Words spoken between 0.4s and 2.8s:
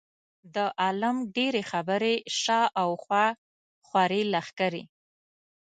د عالم ډېرې خبرې شا